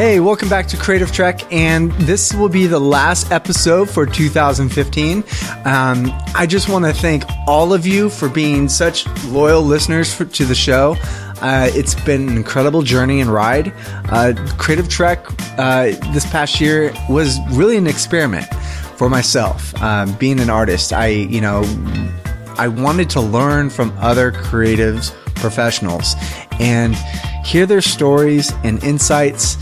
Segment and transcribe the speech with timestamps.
[0.00, 5.18] Hey, welcome back to Creative Trek, and this will be the last episode for 2015.
[5.66, 10.24] Um, I just want to thank all of you for being such loyal listeners for,
[10.24, 10.96] to the show.
[11.42, 13.74] Uh, it's been an incredible journey and ride.
[14.08, 15.22] Uh, Creative Trek
[15.58, 18.46] uh, this past year was really an experiment
[18.96, 19.74] for myself.
[19.82, 21.60] Um, being an artist, I you know
[22.56, 26.14] I wanted to learn from other creatives professionals
[26.58, 26.94] and
[27.44, 29.56] hear their stories and insights.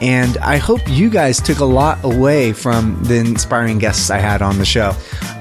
[0.00, 4.42] And I hope you guys took a lot away from the inspiring guests I had
[4.42, 4.94] on the show.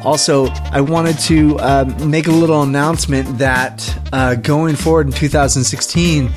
[0.04, 6.32] Also, I wanted to uh, make a little announcement that uh, going forward in 2016,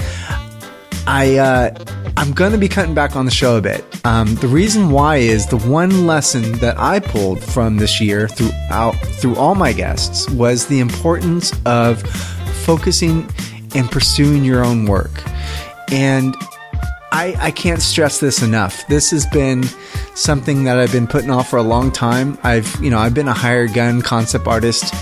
[1.07, 1.75] I uh,
[2.17, 3.85] I'm going to be cutting back on the show a bit.
[4.05, 8.93] Um, the reason why is the one lesson that I pulled from this year throughout
[8.93, 12.03] through all my guests was the importance of
[12.65, 13.29] focusing
[13.75, 15.11] and pursuing your own work.
[15.91, 16.37] And
[17.13, 18.87] I, I can't stress this enough.
[18.87, 19.65] This has been
[20.15, 22.39] something that I've been putting off for a long time.
[22.43, 24.95] I've, you know, I've been a hired gun concept artist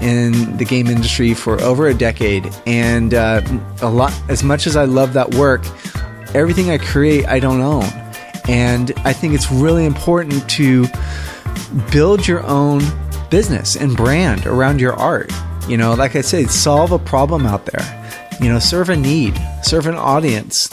[0.00, 3.42] in the game industry for over a decade, and uh,
[3.82, 4.12] a lot.
[4.28, 5.62] As much as I love that work,
[6.34, 7.84] everything I create, I don't own,
[8.48, 10.86] and I think it's really important to
[11.90, 12.82] build your own
[13.30, 15.32] business and brand around your art.
[15.66, 18.28] You know, like I said, solve a problem out there.
[18.40, 20.68] You know, serve a need, serve an audience,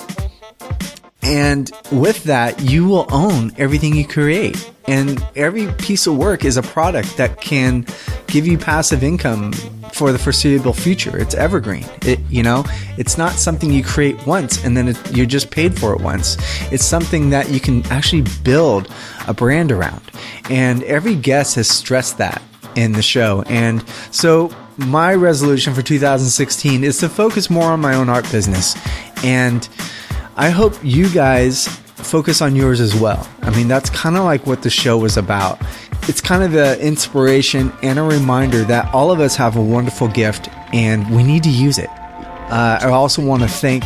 [1.25, 4.71] and with that, you will own everything you create.
[4.87, 7.87] And every piece of work is a product that can
[8.27, 9.53] give you passive income
[9.91, 11.17] for the foreseeable future.
[11.17, 11.85] It's evergreen.
[12.03, 12.63] It, you know,
[12.99, 16.37] it's not something you create once and then it, you're just paid for it once.
[16.71, 18.93] It's something that you can actually build
[19.27, 20.03] a brand around.
[20.51, 22.39] And every guest has stressed that
[22.75, 23.41] in the show.
[23.47, 28.75] And so my resolution for 2016 is to focus more on my own art business
[29.23, 29.67] and
[30.37, 33.27] I hope you guys focus on yours as well.
[33.41, 35.59] I mean, that's kind of like what the show was about.
[36.09, 40.09] It's kind of an inspiration and a reminder that all of us have a wonderful
[40.09, 41.89] gift and we need to use it.
[41.89, 43.85] Uh, I also want to thank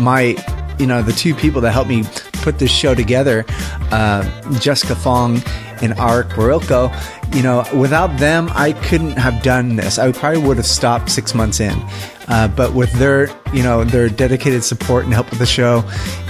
[0.00, 0.34] my,
[0.78, 3.44] you know, the two people that helped me put this show together,
[3.92, 5.42] uh, Jessica Fong
[5.82, 6.90] and Art Barilko.
[7.34, 9.98] You know, without them, I couldn't have done this.
[9.98, 11.78] I probably would have stopped six months in.
[12.28, 15.88] Uh, but with their, you know, their dedicated support and help with the show,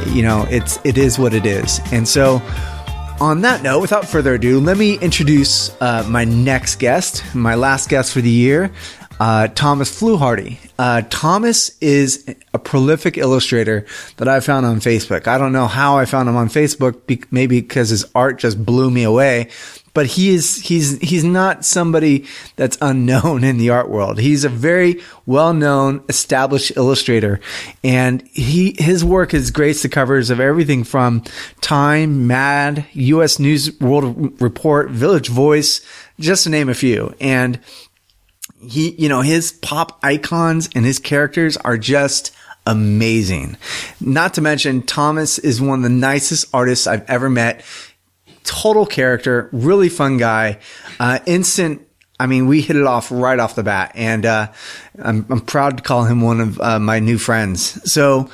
[0.09, 1.81] you know, it's it is what it is.
[1.93, 2.43] And so,
[3.21, 7.89] on that note, without further ado, let me introduce uh, my next guest, my last
[7.89, 8.71] guest for the year,
[9.19, 10.59] uh, Thomas Fluharty.
[10.79, 13.87] Uh, Thomas is a prolific illustrator
[14.19, 15.27] that I found on Facebook.
[15.27, 18.63] I don't know how I found him on Facebook, be- maybe because his art just
[18.63, 19.49] blew me away
[19.97, 22.27] but he is he's he's not somebody
[22.57, 24.19] that's unknown in the art world.
[24.19, 27.41] He's a very well-known, established illustrator,
[27.83, 31.25] and he his work has graced the covers of everything from
[31.63, 33.39] Time, Mad, U.S.
[33.39, 35.81] News World Report, Village Voice,
[36.21, 37.15] just to name a few.
[37.19, 37.59] And
[38.61, 42.37] he, you know, his pop icons and his characters are just
[42.67, 43.57] amazing.
[43.99, 47.65] Not to mention, Thomas is one of the nicest artists I've ever met
[48.47, 50.59] total character, really fun guy,
[50.99, 51.87] uh, instant.
[52.19, 54.51] I mean, we hit it off right off the bat, and uh,
[54.99, 57.91] I'm, I'm proud to call him one of uh, my new friends.
[57.91, 58.31] So,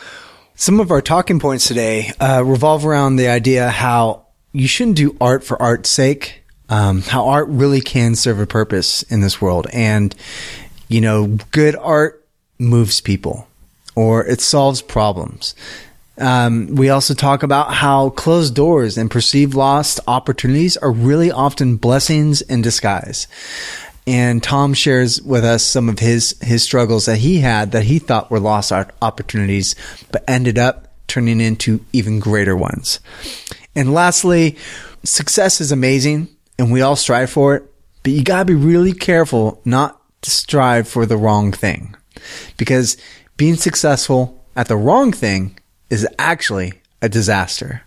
[0.54, 5.16] some of our talking points today uh, revolve around the idea how you shouldn't do
[5.20, 6.44] art for art's sake.
[6.68, 10.14] Um, how art really can serve a purpose in this world, and
[10.88, 12.24] you know, good art
[12.58, 13.48] moves people,
[13.94, 15.54] or it solves problems.
[16.18, 21.76] Um, we also talk about how closed doors and perceived lost opportunities are really often
[21.76, 23.26] blessings in disguise.
[24.06, 27.98] And Tom shares with us some of his, his struggles that he had that he
[27.98, 29.74] thought were lost opportunities,
[30.10, 33.00] but ended up turning into even greater ones.
[33.74, 34.56] And lastly,
[35.04, 37.64] success is amazing and we all strive for it,
[38.02, 41.94] but you gotta be really careful not to strive for the wrong thing
[42.56, 42.96] because
[43.36, 45.56] being successful at the wrong thing
[45.92, 46.72] is actually
[47.02, 47.82] a disaster.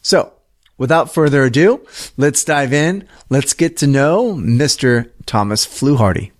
[0.00, 0.32] So,
[0.78, 1.84] without further ado,
[2.16, 3.08] let's dive in.
[3.30, 5.10] Let's get to know Mr.
[5.26, 6.30] Thomas Fluharty.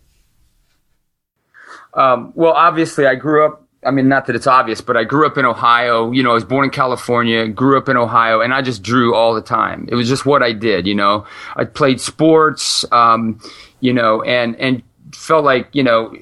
[1.92, 3.64] Um, well, obviously, I grew up.
[3.84, 6.12] I mean, not that it's obvious, but I grew up in Ohio.
[6.12, 9.12] You know, I was born in California, grew up in Ohio, and I just drew
[9.12, 9.88] all the time.
[9.88, 10.86] It was just what I did.
[10.86, 11.26] You know,
[11.56, 12.84] I played sports.
[12.92, 13.40] Um,
[13.80, 16.14] you know, and and felt like you know,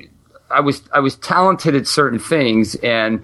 [0.50, 3.22] I was I was talented at certain things, and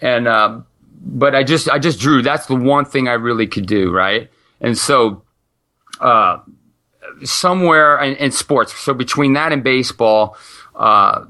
[0.00, 0.64] and um,
[1.08, 2.22] but I just I just drew.
[2.22, 4.30] That's the one thing I really could do, right?
[4.60, 5.22] And so,
[6.00, 6.38] uh,
[7.24, 10.36] somewhere in, in sports, so between that and baseball,
[10.76, 11.24] uh,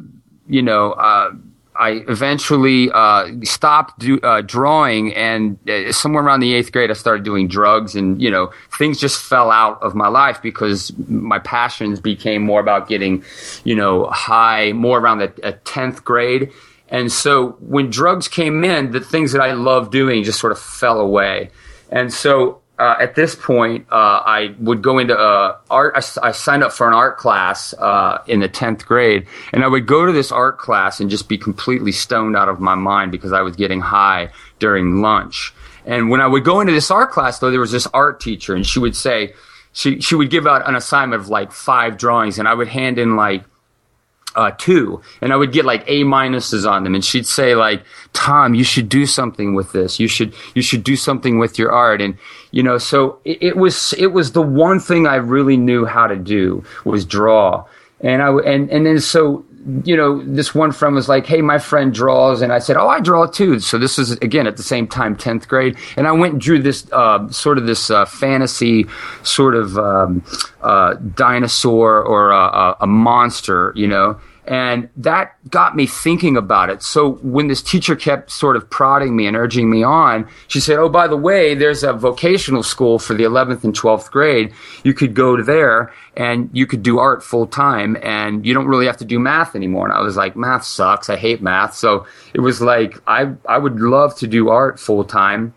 [0.49, 1.31] you know, uh,
[1.77, 6.95] I eventually uh, stopped do, uh, drawing, and uh, somewhere around the eighth grade, I
[6.95, 11.39] started doing drugs, and you know, things just fell out of my life because my
[11.39, 13.23] passions became more about getting,
[13.63, 16.51] you know, high, more around the tenth grade,
[16.89, 20.59] and so when drugs came in, the things that I loved doing just sort of
[20.59, 21.51] fell away,
[21.91, 25.95] and so uh, at this point, uh, I would go into uh, art.
[25.97, 29.69] I, I, signed up for an art class uh, in the tenth grade, and I
[29.69, 33.11] would go to this art class and just be completely stoned out of my mind
[33.11, 34.31] because I was getting high
[34.61, 35.53] during lunch.
[35.87, 38.55] And when I would go into this art class, though, there was this art teacher,
[38.55, 39.35] and she would say,
[39.73, 42.99] she she would give out an assignment of like five drawings, and I would hand
[42.99, 43.43] in like
[44.39, 47.83] uh, two, and I would get like A minuses on them, and she'd say like,
[48.13, 49.99] "Tom, you should do something with this.
[49.99, 52.17] You should you should do something with your art." And
[52.53, 56.07] you know, so it, it was it was the one thing I really knew how
[56.07, 57.65] to do was draw,
[58.01, 59.45] and I and and then so
[59.85, 62.89] you know, this one friend was like, "Hey, my friend draws," and I said, "Oh,
[62.89, 66.13] I draw too." So this is, again at the same time, tenth grade, and I
[66.13, 68.87] went and drew this uh, sort of this uh, fantasy
[69.23, 70.25] sort of um,
[70.63, 74.19] uh, dinosaur or a, a monster, you know.
[74.49, 76.83] And that got me thinking about it.
[76.83, 80.79] So when this teacher kept sort of prodding me and urging me on, she said,
[80.79, 84.55] Oh, by the way, there's a vocational school for the 11th and 12th grade.
[84.85, 88.87] You could go there and you could do art full time and you don't really
[88.87, 89.87] have to do math anymore.
[89.87, 91.11] And I was like, math sucks.
[91.11, 91.75] I hate math.
[91.75, 95.53] So it was like, I, I would love to do art full time.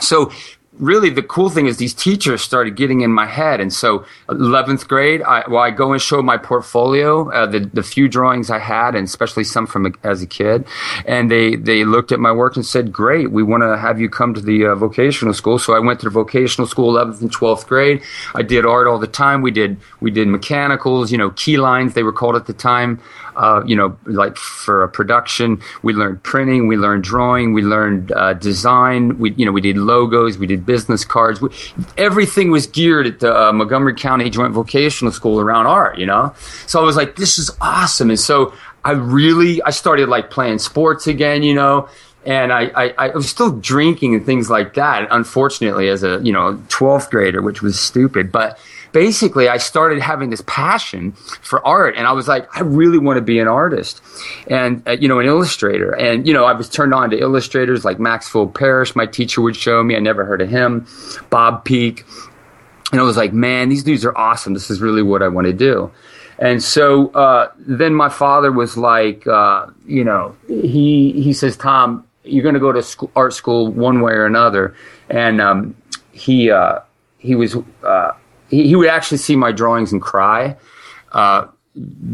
[0.00, 0.32] So
[0.78, 3.60] really the cool thing is these teachers started getting in my head.
[3.60, 7.82] And so 11th grade I, well, I go and show my portfolio uh, the, the
[7.82, 10.66] few drawings I had and especially some from a, as a kid.
[11.06, 14.08] And they they looked at my work and said great we want to have you
[14.08, 15.58] come to the uh, vocational school.
[15.58, 18.02] So I went to the vocational school 11th and 12th grade.
[18.34, 19.42] I did art all the time.
[19.42, 23.00] We did we did mechanicals you know key lines they were called at the time
[23.36, 28.10] uh, you know, like for a production, we learned printing, we learned drawing, we learned
[28.12, 29.18] uh, design.
[29.18, 31.40] We, you know, we did logos, we did business cards.
[31.96, 35.98] Everything was geared at the uh, Montgomery County Joint Vocational School around art.
[35.98, 36.34] You know,
[36.66, 38.10] so I was like, this is awesome.
[38.10, 38.52] And so
[38.84, 41.42] I really, I started like playing sports again.
[41.42, 41.88] You know,
[42.26, 45.06] and I, I, I, was still drinking and things like that.
[45.10, 48.58] Unfortunately, as a you know 12th grader, which was stupid, but
[48.92, 53.16] basically I started having this passion for art and I was like, I really want
[53.16, 54.02] to be an artist
[54.48, 55.90] and, uh, you know, an illustrator.
[55.90, 58.94] And, you know, I was turned on to illustrators like Maxfield Parrish.
[58.96, 59.96] My teacher would show me.
[59.96, 60.86] I never heard of him.
[61.30, 62.04] Bob Peak.
[62.92, 64.54] And I was like, man, these dudes are awesome.
[64.54, 65.90] This is really what I want to do.
[66.38, 72.06] And so uh, then my father was like, uh, you know, he he says, Tom,
[72.24, 74.74] you're going to go to school, art school one way or another.
[75.08, 75.74] And um,
[76.12, 76.80] he uh,
[77.18, 78.12] he was uh,
[78.48, 80.56] he, he would actually see my drawings and cry.
[81.12, 81.46] Uh,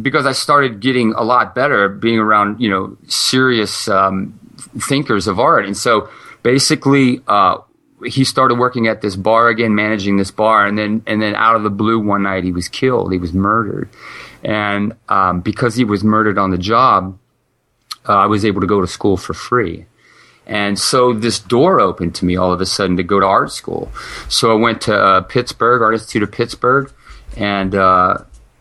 [0.00, 4.38] because I started getting a lot better being around, you know, serious um,
[4.78, 5.66] thinkers of art.
[5.66, 6.08] And so
[6.42, 7.58] basically, uh,
[8.04, 11.54] he started working at this bar again, managing this bar, and then and then out
[11.54, 13.12] of the blue one night he was killed.
[13.12, 13.88] He was murdered,
[14.42, 17.16] and um, because he was murdered on the job,
[18.08, 19.86] uh, I was able to go to school for free.
[20.46, 23.52] And so this door opened to me all of a sudden to go to art
[23.52, 23.90] school.
[24.28, 26.92] So I went to uh, Pittsburgh, Art Institute of Pittsburgh,
[27.36, 28.18] and uh,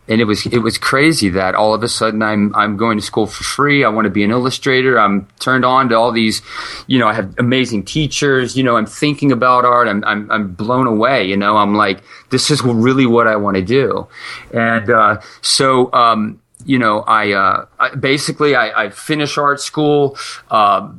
[0.08, 3.04] and it was it was crazy that all of a sudden I'm I'm going to
[3.04, 3.84] school for free.
[3.84, 4.98] I want to be an illustrator.
[4.98, 6.42] I'm turned on to all these,
[6.86, 8.56] you know, I have amazing teachers.
[8.56, 9.88] You know, I'm thinking about art.
[9.88, 11.24] I'm I'm, I'm blown away.
[11.24, 14.06] You know, I'm like this is really what I want to do,
[14.52, 15.92] and uh, so.
[15.92, 20.16] Um, you know, I, uh, I basically I, I finished art school.
[20.48, 20.92] Uh,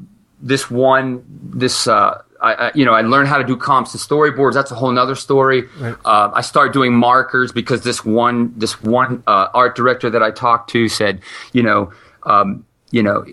[0.43, 4.01] this one, this, uh, I, I, you know, I learned how to do comps and
[4.01, 4.53] storyboards.
[4.53, 5.63] That's a whole nother story.
[5.79, 5.95] Right.
[6.03, 10.31] Uh, I started doing markers because this one, this one uh, art director that I
[10.31, 11.21] talked to said,
[11.53, 13.25] you know, um, you know,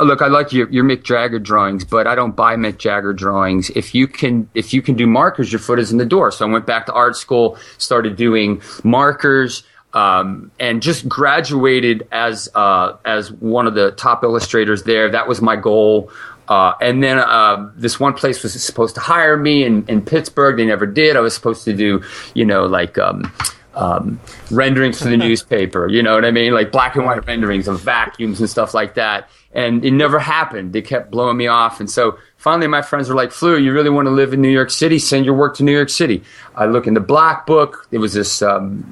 [0.00, 3.70] look, I like your, your Mick Jagger drawings, but I don't buy Mick Jagger drawings.
[3.70, 6.30] If you can, if you can do markers, your foot is in the door.
[6.30, 9.64] So I went back to art school, started doing markers.
[9.94, 15.08] Um, and just graduated as uh, as one of the top illustrators there.
[15.08, 16.10] That was my goal.
[16.48, 20.56] Uh, and then uh, this one place was supposed to hire me in, in Pittsburgh.
[20.56, 21.16] They never did.
[21.16, 22.02] I was supposed to do,
[22.34, 23.32] you know, like um,
[23.74, 24.20] um,
[24.50, 25.88] renderings for the newspaper.
[25.88, 26.52] You know what I mean?
[26.52, 29.28] Like black and white renderings of vacuums and stuff like that.
[29.52, 30.72] And it never happened.
[30.72, 31.80] They kept blowing me off.
[31.80, 34.54] And so finally, my friends were like, "Flu, you really want to live in New
[34.60, 34.98] York City?
[34.98, 36.22] Send your work to New York City."
[36.54, 37.88] I look in the Black Book.
[37.90, 38.84] It was this um,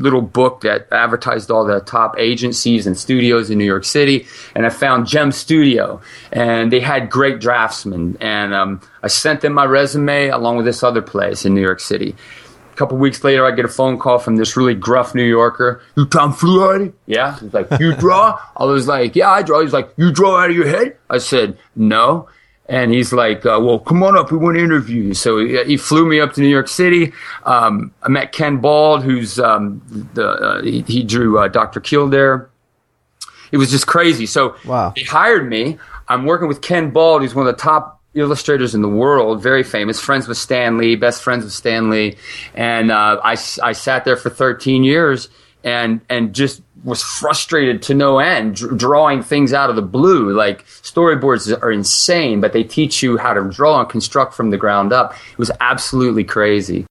[0.00, 4.66] little book that advertised all the top agencies and studios in New York City, and
[4.66, 8.16] I found Gem Studio, and they had great draftsmen.
[8.20, 11.80] And um, I sent them my resume along with this other place in New York
[11.80, 12.14] City
[12.72, 15.82] A couple weeks later, I get a phone call from this really gruff New Yorker.
[15.96, 16.92] You Tom Frutti?
[17.06, 17.38] Yeah.
[17.38, 18.38] He's like, you draw?
[18.56, 19.60] I was like, yeah, I draw.
[19.60, 20.96] He's like, you draw out of your head?
[21.10, 22.28] I said, no.
[22.70, 24.30] And he's like, uh, well, come on up.
[24.30, 25.14] We want to interview you.
[25.14, 27.12] So he, he flew me up to New York City.
[27.42, 29.82] Um, I met Ken Bald, who's um,
[30.14, 31.80] the uh, he, he, drew uh, Dr.
[31.80, 32.48] Kildare.
[33.50, 34.24] It was just crazy.
[34.24, 34.92] So wow.
[34.94, 35.78] they hired me.
[36.06, 39.64] I'm working with Ken Bald, who's one of the top illustrators in the world, very
[39.64, 42.16] famous, friends with Stan Lee, best friends with Stan Lee.
[42.54, 45.28] And uh, I, I sat there for 13 years
[45.64, 50.32] and, and just was frustrated to no end, d- drawing things out of the blue.
[50.32, 54.56] Like storyboards are insane, but they teach you how to draw and construct from the
[54.56, 55.14] ground up.
[55.32, 56.86] It was absolutely crazy.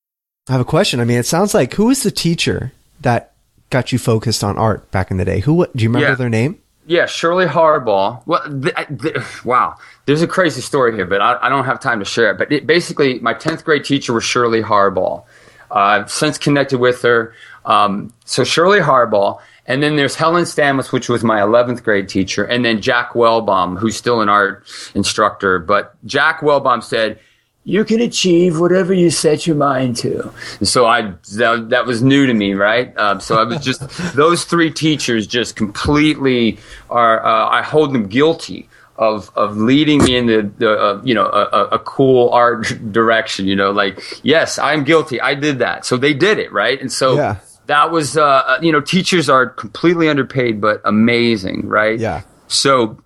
[0.48, 1.00] I have a question.
[1.00, 2.72] I mean, it sounds like who was the teacher
[3.02, 3.34] that
[3.70, 5.40] got you focused on art back in the day?
[5.40, 6.16] Who do you remember yeah.
[6.16, 6.60] their name?
[6.88, 8.24] Yeah, Shirley Harbaugh.
[8.26, 9.76] Well, th- th- wow,
[10.08, 12.40] there's a crazy story here, but I, I don't have time to share it.
[12.40, 15.24] But it, basically, my 10th grade teacher was Shirley Harbaugh.
[15.70, 17.36] Uh, I've since connected with her.
[17.70, 22.44] Um, so Shirley Harbaugh, and then there's Helen Stamus, which was my 11th grade teacher,
[22.44, 25.60] and then Jack Welbaum, who's still an art instructor.
[25.60, 27.20] But Jack Welbaum said,
[27.66, 30.32] you can achieve whatever you set your mind to.
[30.58, 32.98] And so I that, that was new to me, right?
[32.98, 33.82] Um, so I was just
[34.16, 36.58] those three teachers just completely
[36.90, 37.24] are.
[37.24, 41.26] Uh, I hold them guilty of of leading me in the, the uh, you know
[41.26, 43.46] a, a, cool art direction.
[43.46, 45.22] You know, like yes, I'm guilty.
[45.22, 45.86] I did that.
[45.86, 46.80] So they did it, right?
[46.82, 47.16] And so.
[47.16, 47.38] Yeah.
[47.70, 52.00] That was, uh, uh you know, teachers are completely underpaid, but amazing, right?
[52.00, 52.24] Yeah.
[52.48, 52.98] So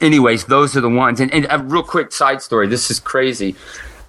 [0.00, 1.18] anyways, those are the ones.
[1.18, 2.68] And, and a real quick side story.
[2.68, 3.56] This is crazy.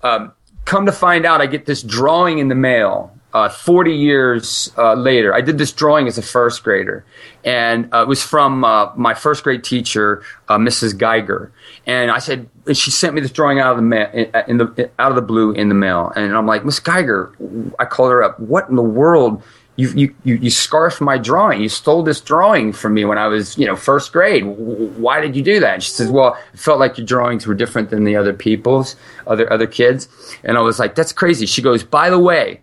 [0.04, 0.34] Um,
[0.66, 3.12] come to find out, I get this drawing in the mail.
[3.34, 7.06] Uh, 40 years uh, later, I did this drawing as a first grader,
[7.46, 10.98] and uh, it was from uh, my first grade teacher, uh, Mrs.
[10.98, 11.50] Geiger.
[11.88, 14.58] And I said, and she sent me this drawing out of the mail, in, in
[14.58, 16.12] the out of the blue in the mail.
[16.14, 17.32] And I'm like, Miss Geiger,
[17.80, 18.38] I called her up.
[18.38, 19.42] What in the world
[19.82, 21.62] you, you, you, you scarfed my drawing.
[21.62, 24.44] You stole this drawing from me when I was, you know, first grade.
[24.46, 25.74] Why did you do that?
[25.74, 28.96] And she says, well, it felt like your drawings were different than the other people's,
[29.26, 30.08] other, other kids.
[30.44, 31.48] And I was like, that's crazy.
[31.48, 32.62] She goes, by the way,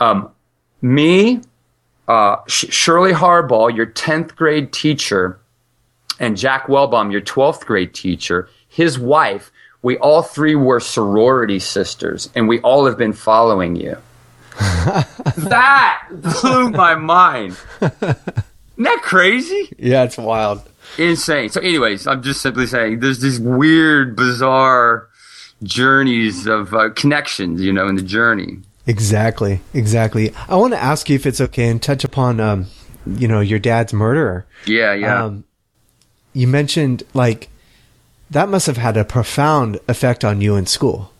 [0.00, 0.30] um,
[0.82, 1.40] me,
[2.08, 5.38] uh, Sh- Shirley Harbaugh, your 10th grade teacher,
[6.18, 12.28] and Jack Welbaum, your 12th grade teacher, his wife, we all three were sorority sisters
[12.34, 13.96] and we all have been following you
[14.56, 17.56] that blew my mind.
[17.80, 17.96] Isn't
[18.78, 19.74] that crazy?
[19.78, 20.62] Yeah, it's wild.
[20.98, 21.48] Insane.
[21.48, 25.08] So, anyways, I'm just simply saying there's these weird, bizarre
[25.62, 28.58] journeys of uh, connections, you know, in the journey.
[28.86, 29.60] Exactly.
[29.72, 30.34] Exactly.
[30.48, 32.66] I want to ask you if it's okay and touch upon, um,
[33.06, 34.44] you know, your dad's murderer.
[34.66, 35.24] Yeah, yeah.
[35.24, 35.44] Um,
[36.32, 37.48] you mentioned like
[38.30, 41.12] that must have had a profound effect on you in school.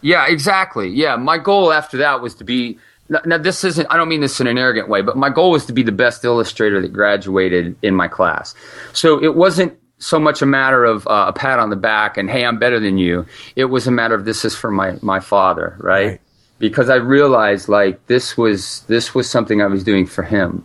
[0.00, 0.88] Yeah, exactly.
[0.88, 2.78] Yeah, my goal after that was to be.
[3.24, 5.64] Now, this isn't, I don't mean this in an arrogant way, but my goal was
[5.64, 8.54] to be the best illustrator that graduated in my class.
[8.92, 12.28] So it wasn't so much a matter of uh, a pat on the back and,
[12.28, 13.24] hey, I'm better than you.
[13.56, 16.06] It was a matter of this is for my, my father, right?
[16.06, 16.20] right?
[16.58, 20.62] Because I realized like this was, this was something I was doing for him.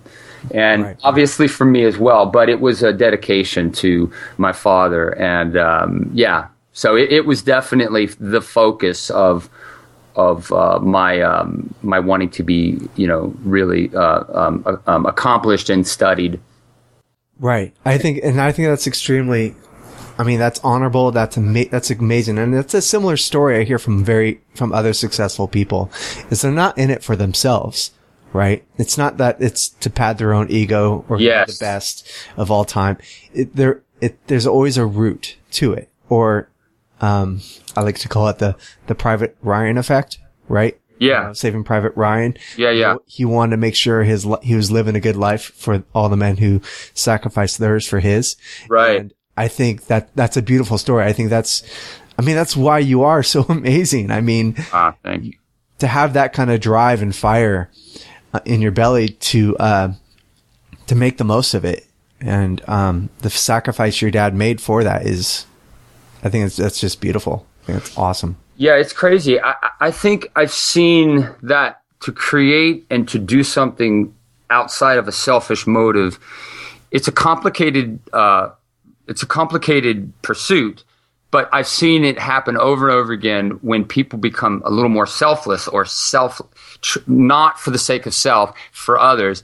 [0.52, 0.98] And right.
[1.02, 5.18] obviously for me as well, but it was a dedication to my father.
[5.18, 9.50] And um, yeah, so it, it was definitely the focus of
[10.16, 15.70] of uh, my um, my wanting to be, you know, really uh, um, um, accomplished
[15.70, 16.40] and studied.
[17.40, 17.74] Right.
[17.84, 19.56] I think, and I think that's extremely.
[20.18, 21.12] I mean, that's honorable.
[21.12, 24.94] That's ama- that's amazing, and it's a similar story I hear from very from other
[24.94, 25.92] successful people.
[26.30, 27.92] Is they're not in it for themselves,
[28.32, 28.64] right?
[28.78, 31.48] It's not that it's to pad their own ego or yes.
[31.48, 33.00] be the best of all time.
[33.34, 36.50] It, there, it, there's always a root to it, or
[37.02, 37.42] um,
[37.76, 38.56] I like to call it the,
[38.88, 40.80] the private Ryan effect, right?
[41.00, 41.30] Yeah.
[41.30, 42.38] Uh, saving Private Ryan.
[42.58, 42.96] Yeah, yeah.
[43.06, 46.18] He wanted to make sure his, he was living a good life for all the
[46.18, 46.62] men who
[46.94, 48.38] sacrificed theirs for his.
[48.70, 49.02] Right.
[49.02, 51.06] And I think that that's a beautiful story.
[51.06, 51.64] I think that's,
[52.18, 54.12] I mean, that's why you are so amazing.
[54.12, 55.34] I mean, ah, thank you.
[55.80, 57.70] To have that kind of drive and fire
[58.34, 59.94] uh, in your belly to, uh,
[60.88, 61.86] to make the most of it.
[62.22, 65.46] And, um, the sacrifice your dad made for that is,
[66.24, 67.46] I think it's, that's just beautiful.
[67.64, 68.38] I think it's awesome.
[68.58, 69.40] Yeah, it's crazy.
[69.42, 74.14] I, I think I've seen that to create and to do something
[74.50, 76.20] outside of a selfish motive,
[76.92, 78.50] it's a complicated, uh,
[79.08, 80.84] it's a complicated pursuit.
[81.32, 85.08] But I've seen it happen over and over again when people become a little more
[85.08, 86.40] selfless or self,
[86.82, 89.44] tr- not for the sake of self, for others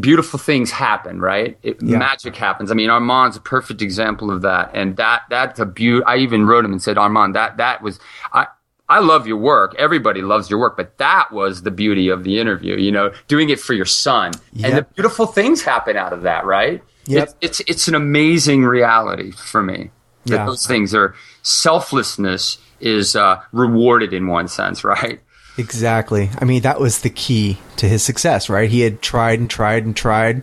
[0.00, 1.58] beautiful things happen, right?
[1.62, 1.98] It, yeah.
[1.98, 2.70] Magic happens.
[2.70, 6.04] I mean, Armand's a perfect example of that, and that that's a beaut.
[6.06, 7.98] I even wrote him and said, Armand, that that was
[8.32, 8.46] I.
[8.90, 9.74] I love your work.
[9.78, 13.50] Everybody loves your work, but that was the beauty of the interview, you know, doing
[13.50, 14.32] it for your son.
[14.54, 14.66] Yep.
[14.66, 16.82] And the beautiful things happen out of that, right?
[17.04, 17.22] Yep.
[17.22, 19.90] It's, it's, it's an amazing reality for me.
[20.24, 20.46] That Yeah.
[20.46, 25.20] those things are selflessness is uh, rewarded in one sense, right?
[25.58, 26.30] Exactly.
[26.38, 28.70] I mean, that was the key to his success, right?
[28.70, 30.42] He had tried and tried and tried,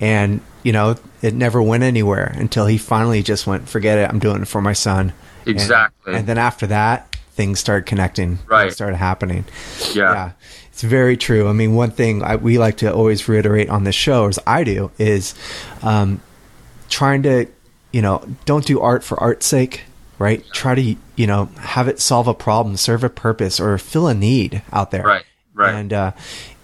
[0.00, 4.08] and you know, it never went anywhere until he finally just went, "Forget it.
[4.10, 5.12] I'm doing it for my son."
[5.46, 6.14] Exactly.
[6.14, 8.38] And, then after that, things started connecting.
[8.46, 8.72] Right.
[8.72, 9.44] Started happening.
[9.94, 10.32] Yeah.
[10.72, 11.48] It's very true.
[11.48, 14.62] I mean, one thing I, we like to always reiterate on this show, as I
[14.62, 15.34] do, is
[15.82, 16.20] um,
[16.88, 17.46] trying to,
[17.92, 19.82] you know, don't do art for art's sake,
[20.18, 20.44] right?
[20.52, 24.14] Try to, you know, have it solve a problem, serve a purpose, or fill a
[24.14, 25.02] need out there.
[25.02, 25.74] Right, right.
[25.74, 26.12] And uh,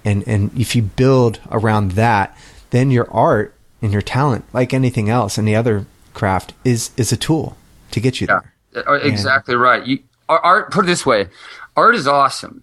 [0.05, 2.37] and and if you build around that,
[2.71, 7.17] then your art and your talent, like anything else, any other craft, is is a
[7.17, 7.57] tool
[7.91, 8.41] to get you Yeah,
[8.73, 8.89] there.
[8.89, 9.85] Uh, exactly right.
[9.87, 11.29] You, art, put it this way,
[11.77, 12.63] art is awesome.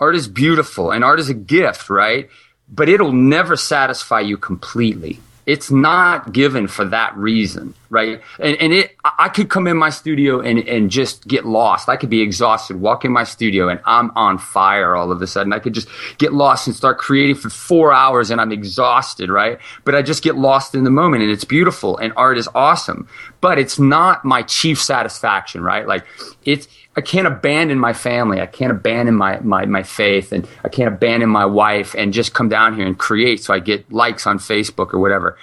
[0.00, 2.28] Art is beautiful and art is a gift, right?
[2.68, 5.20] But it'll never satisfy you completely.
[5.48, 8.20] It's not given for that reason, right?
[8.38, 11.88] And, and it, I could come in my studio and, and just get lost.
[11.88, 15.26] I could be exhausted, walk in my studio and I'm on fire all of a
[15.26, 15.54] sudden.
[15.54, 15.88] I could just
[16.18, 19.58] get lost and start creating for four hours and I'm exhausted, right?
[19.84, 23.08] But I just get lost in the moment and it's beautiful and art is awesome.
[23.40, 25.88] But it's not my chief satisfaction, right?
[25.88, 26.04] Like
[26.44, 28.40] it's, I can't abandon my family.
[28.40, 32.34] I can't abandon my, my, my faith and I can't abandon my wife and just
[32.34, 35.38] come down here and create so I get likes on Facebook or whatever.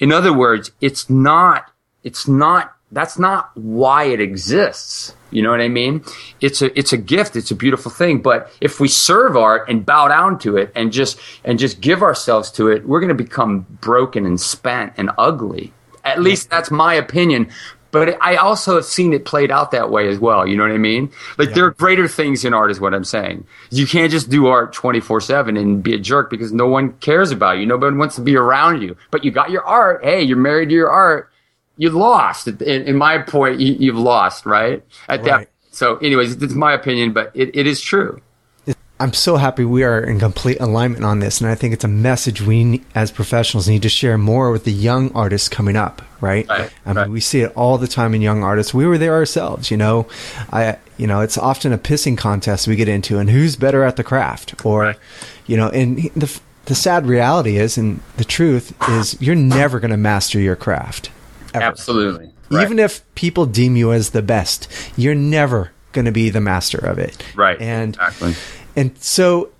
[0.00, 1.70] In other words, it's not,
[2.02, 5.14] it's not, that's not why it exists.
[5.30, 6.02] You know what I mean?
[6.40, 7.36] It's a, it's a gift.
[7.36, 8.20] It's a beautiful thing.
[8.20, 12.02] But if we serve art and bow down to it and just, and just give
[12.02, 15.72] ourselves to it, we're going to become broken and spent and ugly.
[16.02, 17.50] At least that's my opinion.
[17.90, 20.46] But I also have seen it played out that way as well.
[20.46, 21.10] You know what I mean?
[21.38, 23.46] Like there are greater things in art, is what I'm saying.
[23.70, 27.30] You can't just do art 24 seven and be a jerk because no one cares
[27.30, 27.66] about you.
[27.66, 28.96] Nobody wants to be around you.
[29.10, 30.04] But you got your art.
[30.04, 31.30] Hey, you're married to your art.
[31.78, 32.48] You lost.
[32.48, 34.84] In, in my point, you, you've lost, right?
[35.08, 35.24] At Right.
[35.24, 35.48] that.
[35.70, 38.20] So, anyways, it's my opinion, but it, it is true.
[38.98, 41.88] I'm so happy we are in complete alignment on this, and I think it's a
[41.88, 46.00] message we, as professionals, need to share more with the young artists coming up.
[46.22, 46.48] Right?
[46.48, 47.10] Right, I mean, right.
[47.10, 48.72] we see it all the time in young artists.
[48.72, 49.70] We were there ourselves.
[49.70, 50.06] You know,
[50.50, 53.96] I, you know, it's often a pissing contest we get into, and who's better at
[53.96, 54.96] the craft, or, Right.
[55.46, 59.92] you know, and the the sad reality is, and the truth is, you're never going
[59.92, 61.10] to master your craft.
[61.54, 61.64] Ever.
[61.64, 62.30] Absolutely.
[62.50, 62.62] Right.
[62.62, 66.78] Even if people deem you as the best, you're never going to be the master
[66.78, 67.22] of it.
[67.36, 67.60] Right.
[67.60, 68.34] And Exactly.
[68.76, 69.50] And so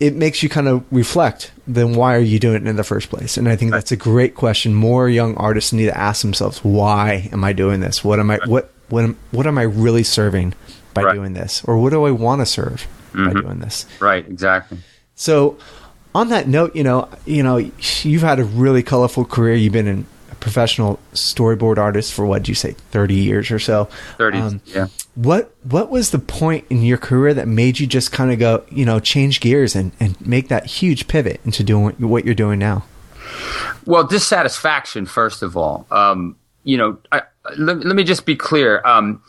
[0.00, 3.08] it makes you kind of reflect then why are you doing it in the first
[3.10, 3.36] place?
[3.36, 4.74] And i think that's a great question.
[4.74, 8.02] More young artists need to ask themselves why am i doing this?
[8.02, 10.54] What am i what what am, what am i really serving
[10.94, 11.14] by Right.
[11.14, 11.62] doing this?
[11.64, 13.40] Or what do i want to serve by mm-hmm.
[13.40, 13.86] doing this?
[14.00, 14.26] Right.
[14.26, 14.78] Exactly.
[15.14, 15.56] so
[16.14, 17.56] on that note you know you know
[18.02, 19.54] you've had a really colorful career.
[19.54, 20.06] You've been in
[20.42, 23.84] professional storyboard artist for what did you say 30 years or so
[24.18, 24.38] 30.
[24.38, 24.88] Um, yeah.
[25.14, 28.64] what what was the point in your career that made you just kind of go,
[28.70, 32.34] you know, change gears and, and make that huge pivot into doing what- what you're
[32.34, 32.84] doing now?
[33.86, 35.86] Well, dissatisfaction, first of all.
[35.90, 37.22] Um, you know, I,
[37.56, 38.82] let, let me just be clear.
[38.84, 39.22] Um,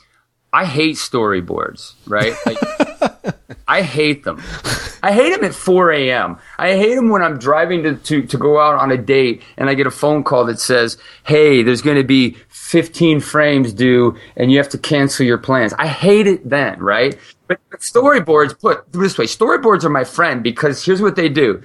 [0.52, 2.34] I hate storyboards, right?
[2.46, 2.58] Like,
[3.68, 4.42] I hate them.
[5.04, 6.38] I hate them at 4 a.m.
[6.58, 9.70] I hate them when I'm driving to, to, to go out on a date and
[9.70, 14.18] I get a phone call that says, hey, there's going to be 15 frames due
[14.38, 15.74] and you have to cancel your plans.
[15.74, 17.20] I hate it then, right?
[17.48, 21.62] But, storyboards, put this way, storyboards are my friend because here's what they do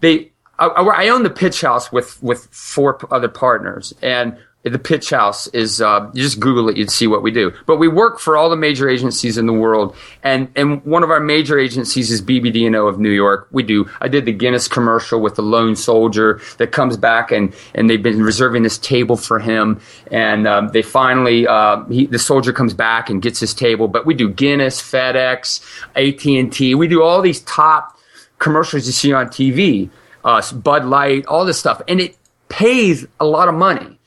[0.00, 5.10] they I I own the pitch house with with four other partners and the pitch
[5.10, 7.52] house is uh, you just google it you'd see what we do.
[7.66, 11.10] But we work for all the major agencies in the world and and one of
[11.10, 13.48] our major agencies is bbd&o of new york.
[13.52, 17.54] We do i did the guinness commercial with the lone soldier that comes back and
[17.74, 22.18] and they've been reserving this table for him and um, they finally uh, he, the
[22.18, 23.88] soldier comes back and gets his table.
[23.88, 25.64] But we do guinness fedex
[25.96, 27.96] at&t we do all these top
[28.40, 29.88] commercials you see on TV,
[30.24, 32.16] uh, Bud Light, all this stuff, and it
[32.48, 33.99] pays a lot of money,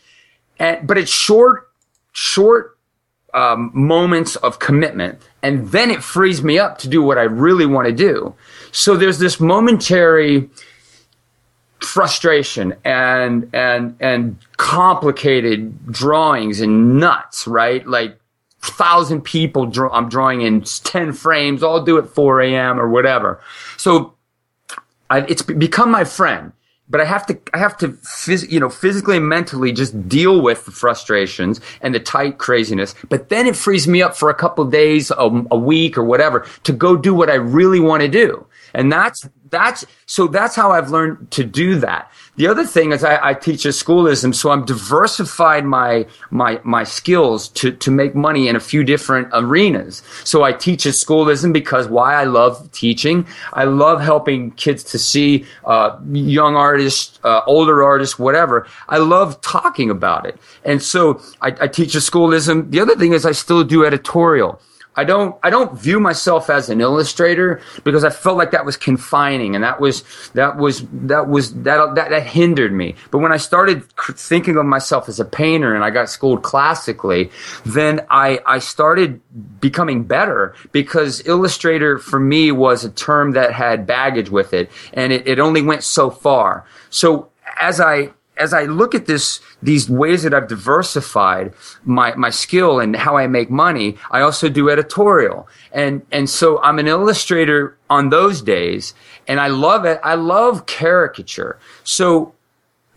[0.63, 1.69] and but it's short,
[2.13, 2.78] short
[3.34, 7.65] um, moments of commitment, and then it frees me up to do what I really
[7.65, 8.34] want to do.
[8.71, 10.49] So there's this momentary
[11.82, 17.86] frustration and and and complicated drawings and nuts, right?
[17.86, 18.17] Like
[18.62, 22.80] thousand people draw, I'm drawing in 10 frames, I'll do it 4 a.m.
[22.80, 23.41] or whatever.
[23.76, 24.13] So
[25.10, 26.54] I, it's become my friend.
[26.93, 30.41] But I have to, I have to, phys- you know, physically and mentally just deal
[30.41, 32.93] with the frustrations and the tight craziness.
[33.10, 36.45] But then it frees me up for a couple days, a, a week or whatever
[36.65, 38.45] to go do what I really want to do.
[38.75, 42.11] And that's, that's, so that's how I've learned to do that.
[42.35, 46.83] The other thing is I, I teach a Schoolism, so I'm diversified my, my, my
[46.83, 50.01] skills to, to make money in a few different arenas.
[50.23, 53.27] So I teach a Schoolism because why I love teaching.
[53.53, 58.67] I love helping kids to see, uh, young artists, uh, older artists, whatever.
[58.89, 60.39] I love talking about it.
[60.65, 62.71] And so I, I teach a Schoolism.
[62.71, 64.59] The other thing is I still do editorial.
[64.95, 68.77] I don't I don't view myself as an illustrator because I felt like that was
[68.77, 70.03] confining and that was
[70.34, 72.95] that was that was that that, that hindered me.
[73.12, 77.32] But when I started thinking of myself as a painter and I got schooled classically,
[77.65, 79.21] then I I started
[79.60, 85.12] becoming better because illustrator for me was a term that had baggage with it and
[85.12, 86.65] it, it only went so far.
[86.89, 87.29] So
[87.60, 92.79] as I as I look at this, these ways that I've diversified my, my skill
[92.79, 95.47] and how I make money, I also do editorial.
[95.71, 98.93] And, and so I'm an illustrator on those days
[99.27, 99.99] and I love it.
[100.03, 101.59] I love caricature.
[101.83, 102.33] So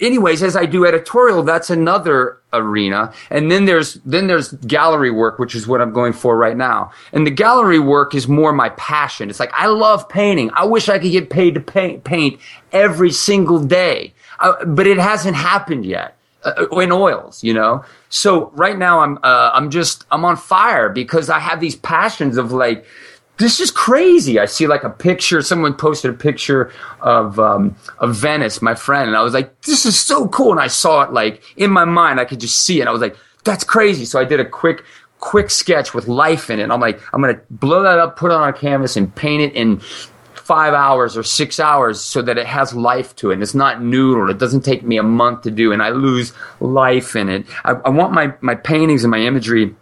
[0.00, 3.12] anyways, as I do editorial, that's another arena.
[3.30, 6.92] And then there's, then there's gallery work, which is what I'm going for right now.
[7.12, 9.30] And the gallery work is more my passion.
[9.30, 10.50] It's like, I love painting.
[10.54, 12.40] I wish I could get paid to paint, paint
[12.72, 14.14] every single day.
[14.38, 17.84] Uh, but it hasn't happened yet uh, in oils, you know.
[18.08, 22.36] So right now I'm uh, I'm just I'm on fire because I have these passions
[22.36, 22.86] of like
[23.38, 24.38] this is crazy.
[24.38, 25.42] I see like a picture.
[25.42, 29.84] Someone posted a picture of um, of Venice, my friend, and I was like, this
[29.84, 30.52] is so cool.
[30.52, 32.18] And I saw it like in my mind.
[32.18, 32.80] I could just see it.
[32.82, 34.04] And I was like, that's crazy.
[34.04, 34.84] So I did a quick
[35.18, 36.70] quick sketch with life in it.
[36.70, 39.54] I'm like, I'm gonna blow that up, put it on a canvas, and paint it
[39.54, 39.80] in
[40.34, 43.34] five hours or six hours so that it has life to it.
[43.34, 44.30] And it's not noodled.
[44.30, 47.46] It doesn't take me a month to do, and I lose life in it.
[47.64, 49.74] I, I want my, my paintings and my imagery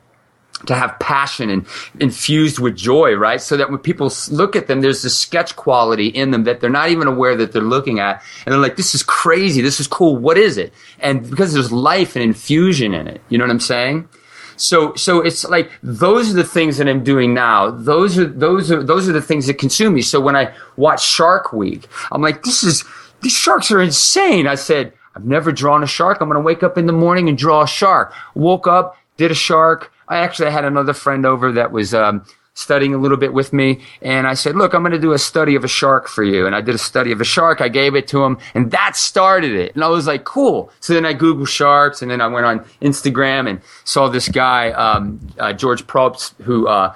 [0.67, 1.67] to have passion and
[2.01, 3.41] infused with joy, right?
[3.41, 6.71] So that when people look at them, there's this sketch quality in them that they're
[6.71, 8.23] not even aware that they're looking at.
[8.45, 9.61] And they're like, this is crazy.
[9.61, 10.17] This is cool.
[10.17, 10.73] What is it?
[11.01, 13.21] And because there's life and infusion in it.
[13.29, 14.09] You know what I'm saying?
[14.57, 17.71] So, so it's like those are the things that I'm doing now.
[17.71, 20.03] Those are those are those are the things that consume me.
[20.03, 22.85] So when I watch Shark Week, I'm like, this is
[23.23, 24.47] these sharks are insane.
[24.47, 26.21] I said, I've never drawn a shark.
[26.21, 28.13] I'm going to wake up in the morning and draw a shark.
[28.35, 29.93] Woke up, did a shark.
[30.09, 33.81] I actually had another friend over that was um, studying a little bit with me.
[34.01, 36.47] And I said, look, I'm going to do a study of a shark for you.
[36.47, 37.61] And I did a study of a shark.
[37.61, 39.75] I gave it to him and that started it.
[39.75, 40.71] And I was like, cool.
[40.81, 44.71] So then I Googled sharks and then I went on Instagram and saw this guy,
[44.71, 46.95] um, uh, George Probst, who, uh,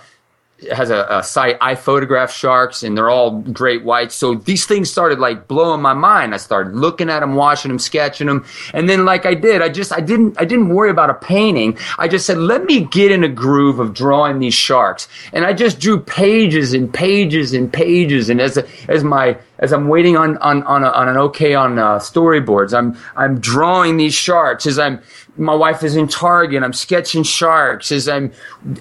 [0.72, 4.14] has a, a, site i photograph sharks and they're all great whites.
[4.14, 6.34] So these things started like blowing my mind.
[6.34, 8.44] I started looking at them watching them sketching them
[8.74, 11.78] and then like i did i just i didn't i didn't worry about a painting.
[11.98, 15.08] I just said let me get in a groove of drawing these sharks.
[15.32, 18.28] And i just drew pages and pages and pages.
[18.28, 21.54] And as a, as my as I'm waiting on on on, a, on an okay
[21.54, 24.66] on uh, storyboards, I'm I'm drawing these sharks.
[24.66, 25.00] As I'm
[25.38, 26.62] my wife is in Target.
[26.62, 28.33] I'm sketching sharks as I'm,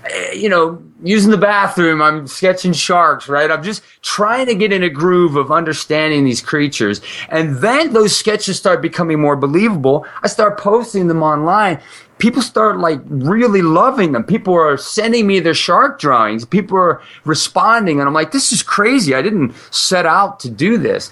[0.06, 2.02] eh, you know, using the bathroom.
[2.02, 3.52] I'm sketching sharks, right?
[3.52, 7.02] I'm just trying to get in a groove of understanding these creatures.
[7.30, 10.06] And then those sketches start becoming more believable.
[10.24, 11.80] I start posting them online.
[12.18, 14.24] People start like really loving them.
[14.24, 16.46] People are sending me their shark drawings.
[16.46, 18.00] People are responding.
[18.00, 19.14] And I'm like, this is crazy.
[19.14, 21.12] I didn't set out to do this.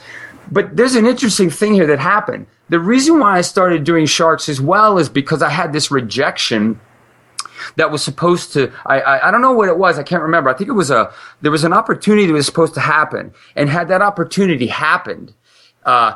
[0.52, 4.49] But there's an interesting thing here that happened the reason why I started doing sharks
[4.49, 6.80] as well is because I had this rejection
[7.78, 10.49] that was supposed to I, I, I don't know what it was i can't remember.
[10.49, 13.34] I think it was a there was an opportunity that was supposed to happen.
[13.56, 15.34] And had that opportunity happened
[15.86, 16.15] uh,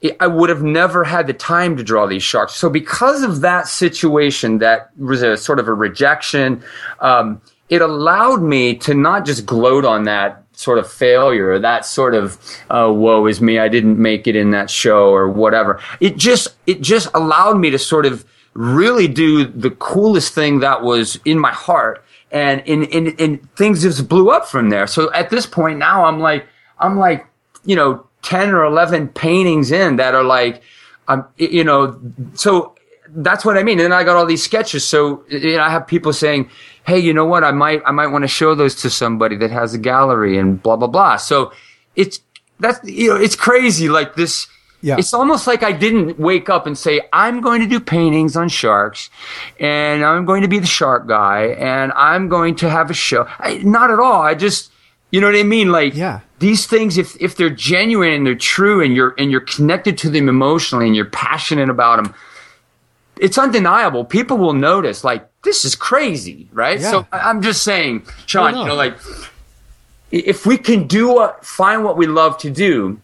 [0.00, 2.54] it, i would have never had the time to draw these sharks.
[2.54, 6.62] So because of that situation that was a sort of a rejection
[7.00, 11.84] um, it allowed me to not just gloat on that sort of failure or that
[11.84, 12.38] sort of
[12.70, 16.48] uh, woe is me i didn't make it in that show or whatever it just
[16.66, 21.38] it just allowed me to sort of really do the coolest thing that was in
[21.38, 25.44] my heart and in in, in things just blew up from there so at this
[25.44, 26.46] point now i'm like
[26.78, 27.26] i'm like
[27.66, 30.62] you know 10 or 11 paintings in that are like
[31.06, 32.00] i'm you know
[32.32, 32.76] so
[33.16, 33.80] that's what I mean.
[33.80, 34.84] And I got all these sketches.
[34.84, 36.50] So you know, I have people saying,
[36.86, 37.44] "Hey, you know what?
[37.44, 40.62] I might I might want to show those to somebody that has a gallery and
[40.62, 41.52] blah blah blah." So
[41.94, 42.20] it's
[42.60, 43.88] that's you know it's crazy.
[43.88, 44.46] Like this.
[44.82, 44.96] Yeah.
[44.98, 48.48] It's almost like I didn't wake up and say, I'm going to do paintings on
[48.48, 49.08] sharks
[49.58, 53.26] and I'm going to be the shark guy and I'm going to have a show.
[53.40, 54.20] I, not at all.
[54.22, 54.70] I just,
[55.10, 55.72] You know what I mean?
[55.72, 56.20] Like Yeah.
[56.40, 60.10] these things, if if they're genuine and they're true, and you're and you're connected to
[60.10, 62.14] them emotionally, and you're passionate about them,
[63.20, 64.04] it's undeniable.
[64.04, 65.04] People will notice.
[65.04, 66.80] Like this is crazy, right?
[66.80, 66.90] Yeah.
[66.90, 68.52] So I'm just saying, Sean.
[68.52, 68.60] no.
[68.62, 68.96] You know, like
[70.10, 73.00] if we can do what, find what we love to do.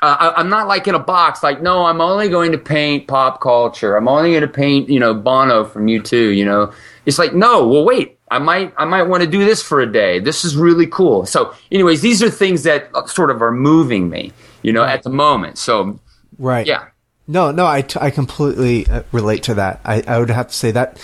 [0.00, 1.42] Uh, I, I'm not like in a box.
[1.42, 3.96] Like, no, I'm only going to paint pop culture.
[3.96, 6.36] I'm only going to paint, you know, Bono from U2.
[6.36, 6.72] You know,
[7.04, 7.66] it's like, no.
[7.66, 8.16] Well, wait.
[8.30, 10.20] I might, I might want to do this for a day.
[10.20, 11.24] This is really cool.
[11.26, 15.02] So, anyways, these are things that uh, sort of are moving me, you know, at
[15.02, 15.56] the moment.
[15.58, 15.98] So,
[16.38, 16.66] Right.
[16.66, 16.88] yeah,
[17.30, 19.80] No, no, I, t- I completely uh, relate to that.
[19.84, 20.98] I, I would have to say that.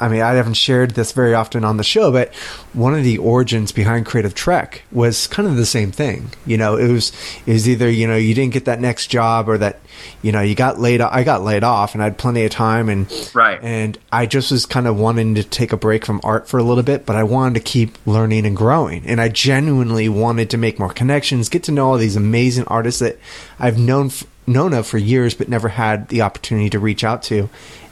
[0.00, 2.34] I mean, I haven't shared this very often on the show, but
[2.72, 6.30] one of the origins behind Creative Trek was kind of the same thing.
[6.44, 7.12] You know, it was
[7.46, 9.78] it was either you know you didn't get that next job or that
[10.20, 11.00] you know you got laid.
[11.00, 13.60] I got laid off, and I had plenty of time, and Right.
[13.62, 16.64] and I just was kind of wanting to take a break from art for a
[16.64, 20.56] little bit, but I wanted to keep learning and growing, and I genuinely wanted to
[20.58, 23.18] make more connections, get to know all these amazing artists that
[23.60, 27.22] I've known f- known of for years, but never had the opportunity to reach out
[27.24, 27.48] to,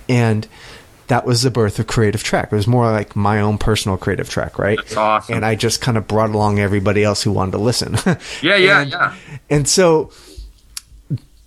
[0.08, 0.46] and
[1.10, 2.52] that was the birth of Creative Trek.
[2.52, 4.78] It was more like my own personal Creative Trek, right?
[4.78, 5.34] That's awesome.
[5.34, 7.96] And I just kind of brought along everybody else who wanted to listen.
[8.42, 9.16] yeah, yeah, and, yeah.
[9.50, 10.12] And so,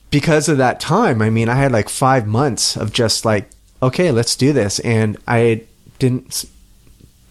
[0.10, 3.50] because of that time, I mean, I had like five months of just like,
[3.82, 4.80] okay, let's do this.
[4.80, 5.64] And I
[5.98, 6.46] didn't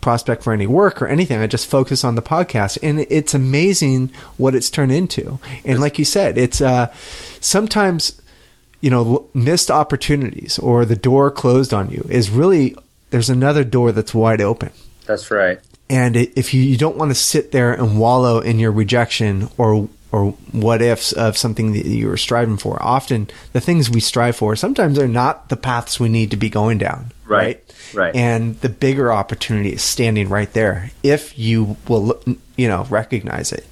[0.02, 1.40] prospect for any work or anything.
[1.40, 2.76] I just focus on the podcast.
[2.82, 5.38] And it's amazing what it's turned into.
[5.64, 6.92] And like you said, it's uh,
[7.40, 8.20] sometimes,
[8.82, 12.76] you know, missed opportunities or the door closed on you is really,
[13.08, 14.72] there's another door that's wide open.
[15.06, 15.58] That's right.
[15.88, 19.88] And if you, you don't want to sit there and wallow in your rejection or
[20.12, 24.36] or what ifs of something that you were striving for, often the things we strive
[24.36, 27.10] for sometimes are not the paths we need to be going down.
[27.24, 27.62] Right,
[27.94, 28.14] right.
[28.14, 32.22] And the bigger opportunity is standing right there if you will,
[32.56, 33.66] you know, recognize it.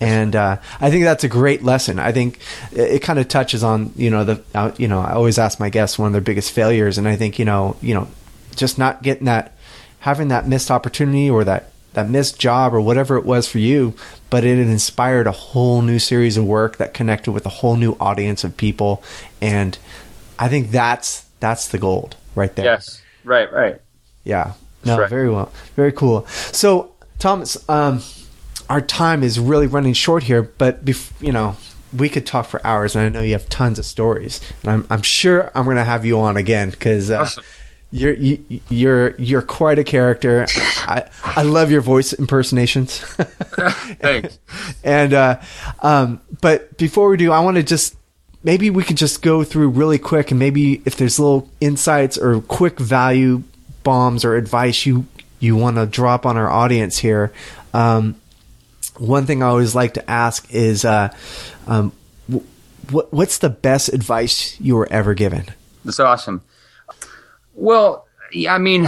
[0.00, 1.98] And uh, I think that's a great lesson.
[1.98, 2.38] I think
[2.70, 5.58] it, it kind of touches on, you know, the, uh, you know, I always ask
[5.58, 8.08] my guests one of their biggest failures, and I think, you know, you know,
[8.54, 9.56] just not getting that,
[9.98, 13.94] having that missed opportunity or that that missed job or whatever it was for you,
[14.30, 17.96] but it inspired a whole new series of work that connected with a whole new
[18.00, 19.02] audience of people,
[19.40, 19.78] and
[20.38, 22.64] I think that's that's the gold right there.
[22.64, 23.02] Yes.
[23.24, 23.80] Right, right.
[24.24, 24.52] Yeah.
[24.84, 25.10] No, right.
[25.10, 25.52] very well.
[25.76, 26.26] Very cool.
[26.26, 28.02] So, Thomas, um,
[28.68, 31.56] our time is really running short here, but bef- you know,
[31.96, 34.40] we could talk for hours, and I know you have tons of stories.
[34.62, 37.44] And I'm, I'm sure I'm going to have you on again because uh, Awesome.
[37.92, 40.46] You're you, you're you're quite a character.
[40.86, 42.98] I I love your voice impersonations.
[44.00, 44.38] Thanks.
[44.84, 45.40] and uh,
[45.80, 47.96] um, but before we do, I want to just
[48.44, 52.40] maybe we could just go through really quick, and maybe if there's little insights or
[52.42, 53.42] quick value
[53.82, 55.06] bombs or advice you
[55.40, 57.32] you want to drop on our audience here.
[57.74, 58.20] Um,
[58.98, 61.14] one thing I always like to ask is, uh,
[61.66, 61.92] um,
[62.28, 62.46] w-
[62.90, 65.46] what what's the best advice you were ever given?
[65.84, 66.42] That's awesome.
[67.54, 68.06] Well,
[68.48, 68.86] I mean,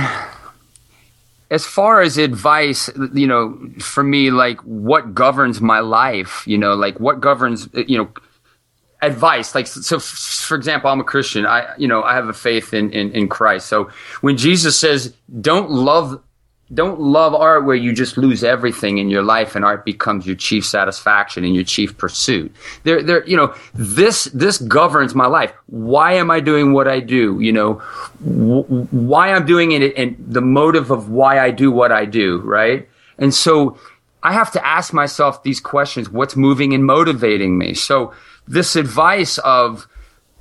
[1.50, 6.74] as far as advice, you know, for me, like what governs my life, you know,
[6.74, 8.08] like what governs, you know,
[9.02, 9.54] advice.
[9.54, 11.44] Like, so for example, I'm a Christian.
[11.44, 13.66] I, you know, I have a faith in, in, in Christ.
[13.66, 16.22] So when Jesus says, don't love,
[16.74, 20.36] don't love art where you just lose everything in your life and art becomes your
[20.36, 22.54] chief satisfaction and your chief pursuit.
[22.84, 25.52] There, there, you know, this, this governs my life.
[25.66, 27.38] Why am I doing what I do?
[27.40, 27.74] You know,
[28.20, 32.88] why I'm doing it and the motive of why I do what I do, right?
[33.18, 33.78] And so
[34.22, 36.08] I have to ask myself these questions.
[36.08, 37.74] What's moving and motivating me?
[37.74, 38.14] So
[38.48, 39.86] this advice of,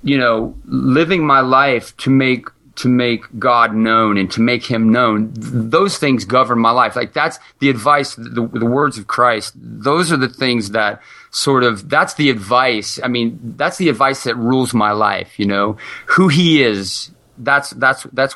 [0.04, 2.48] you know, living my life to make
[2.82, 5.34] to make God known and to make Him known.
[5.34, 6.96] th- Those things govern my life.
[6.96, 9.54] Like that's the advice, the, the words of Christ.
[9.56, 11.90] Those are the things that sort of.
[11.90, 13.00] That's the advice.
[13.04, 15.40] I mean, that's the advice that rules my life.
[15.40, 17.12] You know, who He is.
[17.38, 18.34] That's that's that's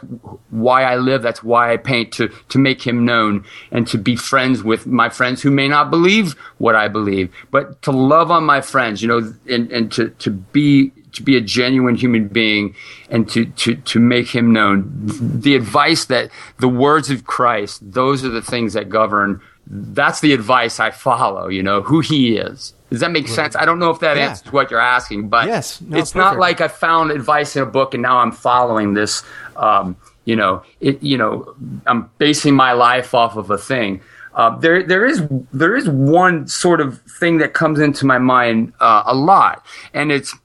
[0.49, 1.21] why I live.
[1.21, 5.09] That's why I paint to to make Him known and to be friends with my
[5.09, 9.01] friends who may not believe what I believe, but to love on my friends.
[9.03, 12.75] You know, and and to to be to be a genuine human being
[13.09, 14.91] and to, to, to make him known.
[15.05, 19.41] The advice that the words of Christ, those are the things that govern.
[19.67, 22.73] That's the advice I follow, you know, who he is.
[22.91, 23.55] Does that make sense?
[23.55, 24.29] I don't know if that Yeah.
[24.29, 25.81] answers what you're asking, but Yes.
[25.81, 29.23] No, it's not like I found advice in a book and now I'm following this.
[29.55, 31.55] Um, you know, it, you know,
[31.87, 34.01] I'm basing my life off of a thing.
[34.33, 35.23] Uh, there, there is,
[35.53, 40.11] there is one sort of thing that comes into my mind uh, a lot, and
[40.11, 40.35] it's,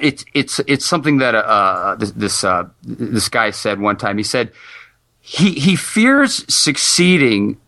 [0.00, 4.18] it's it's it's something that uh, this this, uh, this guy said one time.
[4.18, 4.52] He said
[5.20, 7.58] he he fears succeeding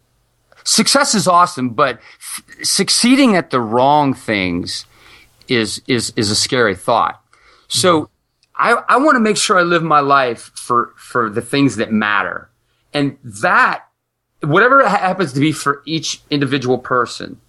[0.67, 4.85] success is awesome, but f- succeeding at the wrong things
[5.49, 7.23] is is is a scary thought.
[7.69, 8.11] So
[8.55, 11.93] I I want to make sure I live my life for for the things that
[11.93, 12.51] matter,
[12.93, 13.85] and that
[14.43, 17.41] whatever it happens to be for each individual person.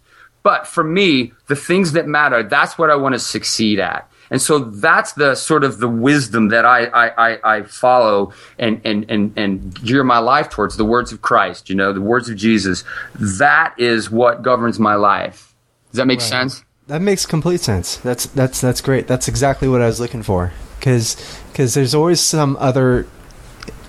[0.43, 4.09] But for me, the things that matter, that's what I want to succeed at.
[4.29, 8.81] And so that's the sort of the wisdom that I, I, I, I follow and,
[8.83, 12.29] and, and, and gear my life towards the words of Christ, you know, the words
[12.29, 12.83] of Jesus.
[13.15, 15.55] That is what governs my life.
[15.91, 16.27] Does that make right.
[16.27, 16.63] sense?
[16.87, 17.97] That makes complete sense.
[17.97, 19.07] That's, that's, that's great.
[19.07, 20.51] That's exactly what I was looking for.
[20.81, 23.07] Cause, cause there's always some other,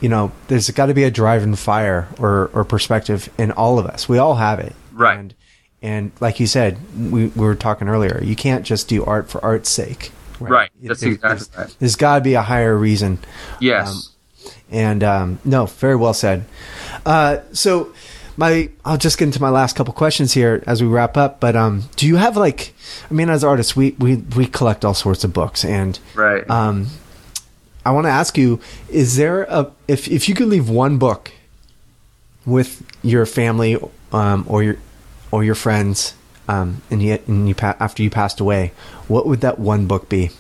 [0.01, 3.87] you know, there's got to be a driving fire or, or perspective in all of
[3.87, 4.09] us.
[4.09, 4.74] We all have it.
[4.92, 5.18] Right.
[5.18, 5.35] And,
[5.81, 9.44] and like you said, we, we were talking earlier, you can't just do art for
[9.44, 10.11] art's sake.
[10.40, 10.51] Right.
[10.51, 10.70] right.
[10.83, 11.77] That's there's, exactly there's, right.
[11.79, 13.18] There's got to be a higher reason.
[13.61, 13.88] Yes.
[13.88, 16.44] Um, and um, no, very well said.
[17.05, 17.92] Uh, so
[18.37, 21.40] my, I'll just get into my last couple questions here as we wrap up.
[21.40, 22.74] But um, do you have like,
[23.11, 26.48] I mean, as artists, we we we collect all sorts of books, and right.
[26.48, 26.87] Um,
[27.85, 31.33] I want to ask you: Is there a if if you could leave one book
[32.46, 33.77] with your family
[34.12, 34.77] um, or your
[35.31, 36.14] or your friends
[36.48, 38.72] um, and yet and you pa- after you passed away,
[39.06, 40.30] what would that one book be?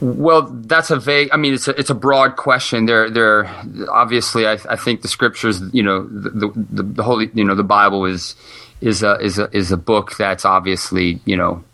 [0.00, 1.30] Well, that's a vague.
[1.32, 2.86] I mean, it's a it's a broad question.
[2.86, 3.46] There, there.
[3.90, 5.60] Obviously, I, I think the scriptures.
[5.72, 7.30] You know, the, the the holy.
[7.34, 8.36] You know, the Bible is
[8.80, 11.64] is a is a is a book that's obviously you know,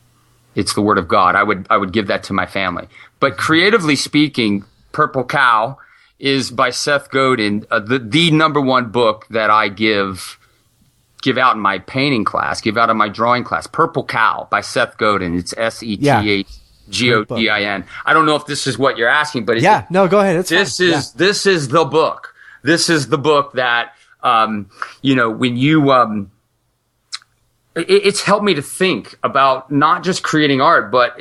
[0.54, 1.34] it's the word of God.
[1.34, 2.88] I would I would give that to my family.
[3.20, 5.78] But creatively speaking, Purple Cow
[6.18, 10.38] is by Seth Godin, uh, the the number one book that I give
[11.24, 13.66] give out in my painting class, give out in my drawing class.
[13.66, 15.36] Purple Cow by Seth Godin.
[15.36, 16.48] It's S E T H
[16.90, 17.84] G O D I N.
[18.04, 20.36] I don't know if this is what you're asking, but yeah, no, go ahead.
[20.36, 20.88] It's this fine.
[20.88, 21.18] is yeah.
[21.18, 22.34] this is the book.
[22.62, 26.30] This is the book that um, you know when you um,
[27.74, 31.18] it, it's helped me to think about not just creating art, but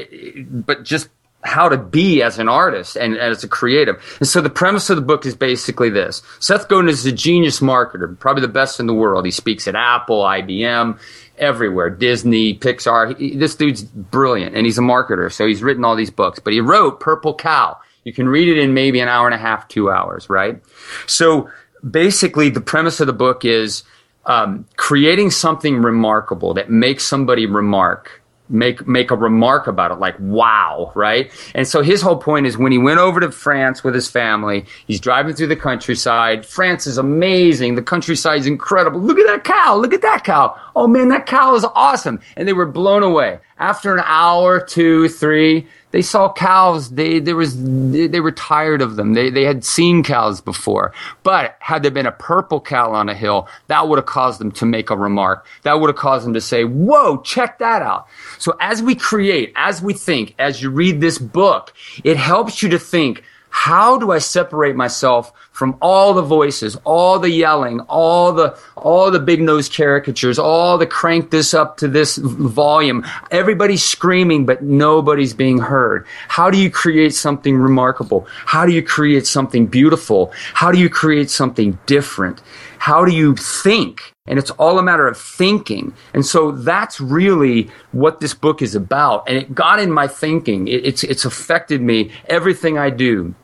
[0.49, 1.07] but just
[1.43, 4.01] how to be as an artist and, as a creative.
[4.19, 6.21] And so the premise of the book is basically this.
[6.39, 9.25] Seth Godin is a genius marketer, probably the best in the world.
[9.25, 10.99] He speaks at Apple, IBM,
[11.37, 13.17] everywhere, Disney, Pixar.
[13.17, 15.31] He, this dude's brilliant and he's a marketer.
[15.31, 17.77] So he's written all these books, but he wrote Purple Cow.
[18.03, 20.61] You can read it in maybe an hour and a half, two hours, right?
[21.07, 21.49] So
[21.89, 23.83] basically the premise of the book is,
[24.25, 30.15] um, creating something remarkable that makes somebody remark make make a remark about it like
[30.19, 31.31] wow right?
[31.55, 34.65] And so his whole point is when he went over to france with his family
[34.85, 36.45] he's driving through the countryside.
[36.45, 37.75] France is amazing.
[37.75, 38.99] The countryside is incredible.
[38.99, 39.77] Look at that cow.
[39.77, 40.59] Look at that cow.
[40.75, 42.19] Oh man that cow is awesome.
[42.35, 46.89] And they were blown away after an hour two three they saw cows.
[46.89, 49.13] They there was they, were tired of them.
[49.13, 50.91] They they had seen cows before.
[51.21, 54.51] But had there been a purple cow on a hill, that would have caused them
[54.53, 55.45] to make a remark.
[55.61, 58.07] That would have caused them to say, "Whoa, check that out."
[58.39, 61.71] So as we create, as we think, as you read this book,
[62.03, 63.23] it helps you to think
[63.55, 69.11] how do I separate myself from all the voices, all the yelling, all the, all
[69.11, 73.05] the big nose caricatures, all the crank this up to this volume.
[73.29, 76.07] Everybody's screaming, but nobody's being heard.
[76.27, 78.25] How do you create something remarkable?
[78.27, 80.33] How do you create something beautiful?
[80.55, 82.41] How do you create something different?
[82.79, 84.13] How do you think?
[84.25, 85.93] And it's all a matter of thinking.
[86.13, 89.29] And so that's really what this book is about.
[89.29, 90.67] And it got in my thinking.
[90.67, 93.35] It, it's, it's affected me, everything I do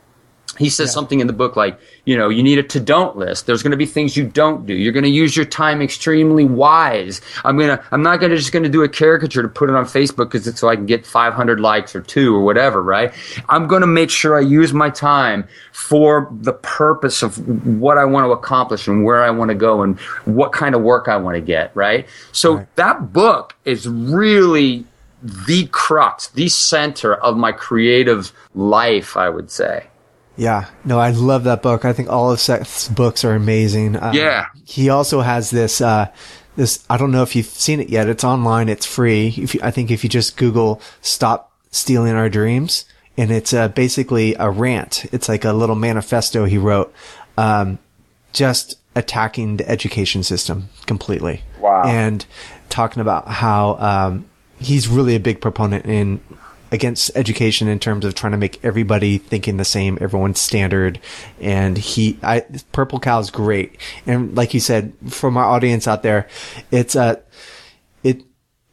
[0.59, 0.93] he says yeah.
[0.93, 3.45] something in the book like, you know, you need a to don't list.
[3.45, 4.73] There's going to be things you don't do.
[4.73, 7.21] You're going to use your time extremely wise.
[7.45, 9.69] I'm going to, I'm not going to just going to do a caricature to put
[9.69, 12.83] it on Facebook because it's so I can get 500 likes or two or whatever,
[12.83, 13.13] right?
[13.47, 18.03] I'm going to make sure I use my time for the purpose of what I
[18.03, 21.15] want to accomplish and where I want to go and what kind of work I
[21.15, 22.05] want to get, right?
[22.33, 22.75] So right.
[22.75, 24.83] that book is really
[25.23, 29.87] the crux, the center of my creative life, I would say.
[30.39, 31.83] Yeah, no, I love that book.
[31.83, 33.97] I think all of Seth's books are amazing.
[33.97, 35.81] Uh, yeah, he also has this.
[35.81, 36.07] Uh,
[36.55, 38.07] this I don't know if you've seen it yet.
[38.07, 38.69] It's online.
[38.69, 39.33] It's free.
[39.35, 42.85] If you, I think if you just Google "Stop Stealing Our Dreams,"
[43.17, 45.05] and it's uh, basically a rant.
[45.11, 46.93] It's like a little manifesto he wrote,
[47.37, 47.77] um,
[48.31, 51.41] just attacking the education system completely.
[51.59, 51.83] Wow.
[51.83, 52.25] And
[52.69, 56.21] talking about how um, he's really a big proponent in
[56.71, 60.99] against education in terms of trying to make everybody thinking the same, everyone's standard.
[61.41, 63.77] And he, I, Purple Cow is great.
[64.05, 66.27] And like you said, from our audience out there,
[66.71, 67.15] it's, uh,
[68.03, 68.23] it,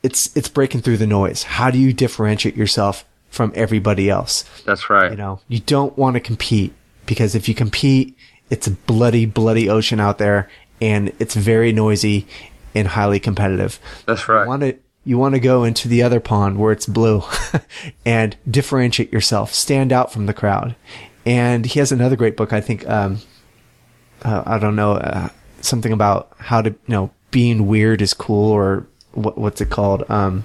[0.02, 1.44] it's, it's breaking through the noise.
[1.44, 4.44] How do you differentiate yourself from everybody else?
[4.64, 5.10] That's right.
[5.10, 6.74] You know, you don't want to compete
[7.06, 8.16] because if you compete,
[8.50, 12.26] it's a bloody, bloody ocean out there and it's very noisy
[12.74, 13.80] and highly competitive.
[14.04, 14.42] That's right.
[14.42, 17.22] You want to you want to go into the other pond where it's blue
[18.04, 20.76] and differentiate yourself, stand out from the crowd.
[21.24, 22.86] And he has another great book, I think.
[22.88, 23.20] Um,
[24.22, 25.28] uh, I don't know uh,
[25.60, 30.08] something about how to you know being weird is cool or what, what's it called?
[30.10, 30.44] Um,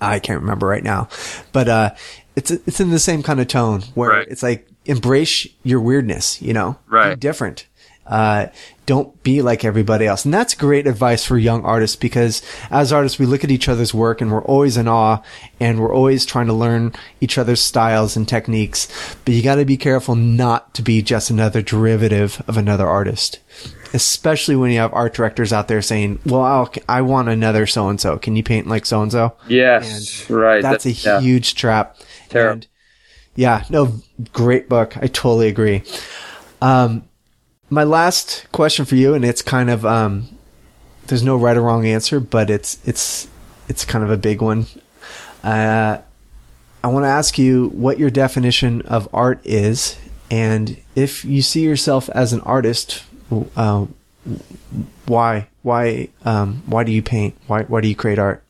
[0.00, 1.08] I can't remember right now,
[1.52, 1.90] but uh,
[2.36, 4.28] it's it's in the same kind of tone where Right.
[4.28, 7.10] it's like embrace your weirdness, you know, Right.
[7.14, 7.66] Be different.
[8.06, 8.46] Uh,
[8.90, 13.20] don't be like everybody else, and that's great advice for young artists because as artists
[13.20, 15.22] we look at each other's work and we're always in awe,
[15.60, 18.88] and we're always trying to learn each other's styles and techniques.
[19.24, 23.38] But you got to be careful not to be just another derivative of another artist
[23.92, 27.88] especially when you have art directors out there saying, "Well, I'll, I want another so
[27.88, 28.18] and so.
[28.18, 30.62] Can you paint like so and so?" Yes, right.
[30.62, 31.20] That's a yeah.
[31.20, 31.96] huge trap.
[32.28, 32.52] Terrible.
[32.52, 32.66] And
[33.34, 34.00] yeah, no,
[34.32, 34.96] great book.
[34.96, 35.82] I totally agree.
[36.62, 37.08] Um,
[37.70, 40.28] my last question for you, and it's kind of um,
[41.06, 43.28] there's no right or wrong answer, but it's it's
[43.68, 44.66] it's kind of a big one.
[45.42, 45.98] Uh,
[46.82, 49.96] I want to ask you what your definition of art is,
[50.30, 53.04] and if you see yourself as an artist,
[53.56, 53.86] uh,
[55.06, 57.36] why why um, why do you paint?
[57.46, 58.42] Why why do you create art?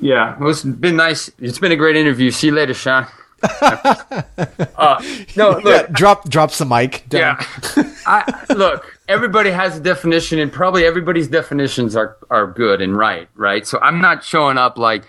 [0.00, 1.30] Yeah, well, it's been nice.
[1.38, 2.30] It's been a great interview.
[2.30, 3.06] See you later, Sean.
[4.76, 5.02] uh,
[5.36, 7.04] no, look, Yeah, drop drops the mic.
[7.08, 7.36] Down.
[7.76, 7.92] Yeah.
[8.06, 13.28] I, look, everybody has a definition, and probably everybody's definitions are, are good and right,
[13.34, 13.66] right?
[13.66, 15.04] So I'm not showing up like,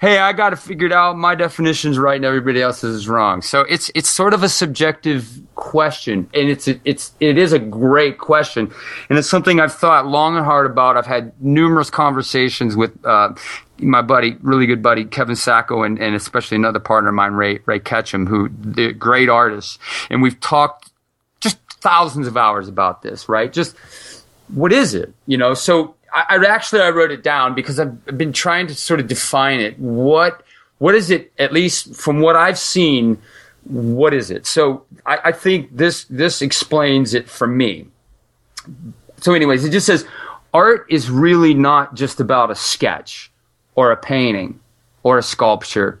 [0.00, 1.16] hey, I got to figure it out.
[1.16, 3.42] My definition's right, and everybody else's is wrong.
[3.42, 8.18] So it's it's sort of a subjective question, and it's it's it is a great
[8.18, 8.72] question,
[9.10, 10.96] and it's something I've thought long and hard about.
[10.96, 12.92] I've had numerous conversations with.
[13.04, 13.34] Uh,
[13.80, 17.60] my buddy, really good buddy, Kevin Sacco, and, and especially another partner of mine, Ray
[17.64, 19.78] Ray Ketchum, who the great artist,
[20.10, 20.90] and we've talked
[21.40, 23.52] just thousands of hours about this, right?
[23.52, 23.76] Just
[24.48, 25.12] what is it?
[25.26, 28.74] You know, so I, I actually I wrote it down because I've been trying to
[28.74, 29.78] sort of define it.
[29.78, 30.42] What
[30.78, 31.32] what is it?
[31.38, 33.18] At least from what I've seen,
[33.68, 34.46] what is it?
[34.46, 37.86] So I, I think this this explains it for me.
[39.20, 40.06] So, anyways, it just says
[40.54, 43.30] art is really not just about a sketch
[43.74, 44.60] or a painting
[45.02, 46.00] or a sculpture.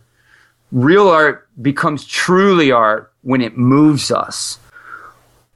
[0.72, 4.58] Real art becomes truly art when it moves us.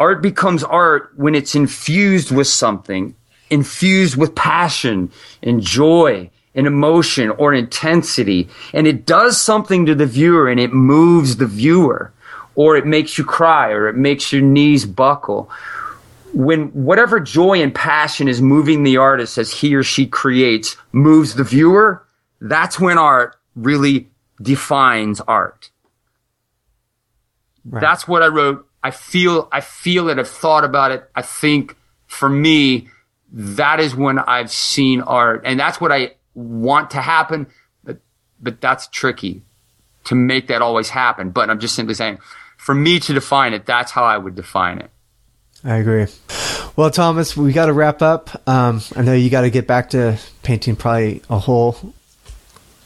[0.01, 3.15] Art becomes art when it's infused with something,
[3.51, 5.11] infused with passion
[5.43, 8.49] and joy and emotion or intensity.
[8.73, 12.13] And it does something to the viewer and it moves the viewer
[12.55, 15.51] or it makes you cry or it makes your knees buckle.
[16.35, 21.35] When whatever joy and passion is moving the artist as he or she creates moves
[21.35, 22.07] the viewer,
[22.41, 24.09] that's when art really
[24.41, 25.71] defines art.
[27.65, 28.67] That's what I wrote.
[28.83, 30.19] I feel, I feel it.
[30.19, 31.09] I've thought about it.
[31.15, 31.77] I think
[32.07, 32.89] for me,
[33.31, 37.47] that is when I've seen art and that's what I want to happen.
[37.85, 37.99] But,
[38.41, 39.43] but that's tricky
[40.05, 41.31] to make that always happen.
[41.31, 42.19] But I'm just simply saying
[42.57, 44.91] for me to define it, that's how I would define it.
[45.65, 46.07] I agree.
[46.75, 48.49] Well, Thomas, we got to wrap up.
[48.49, 51.77] Um, I know you got to get back to painting probably a whole,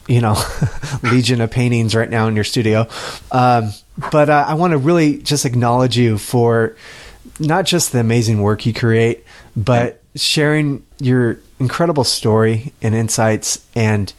[0.07, 0.37] you know,
[1.03, 2.87] legion of paintings right now in your studio.
[3.31, 3.73] Um,
[4.11, 6.77] but uh, I want to really just acknowledge you for
[7.39, 9.25] not just the amazing work you create,
[9.57, 14.13] but sharing your incredible story and insights and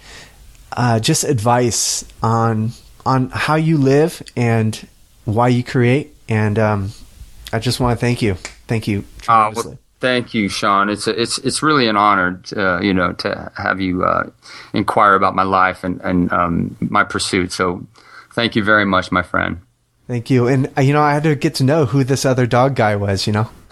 [0.73, 2.71] uh, just advice on
[3.05, 4.87] on how you live and
[5.25, 6.13] why you create.
[6.29, 6.91] And um,
[7.53, 8.35] I just want to thank you.
[8.67, 10.89] Thank you Uh, well, thank you, Sean.
[10.89, 14.29] It's a, it's it's really an honor, uh, you know, to have you uh,
[14.73, 17.51] inquire about my life and and um, my pursuit.
[17.51, 17.85] So,
[18.33, 19.59] thank you very much, my friend.
[20.07, 20.47] Thank you.
[20.47, 22.95] And uh, you know, I had to get to know who this other dog guy
[22.95, 23.27] was.
[23.27, 23.49] You know,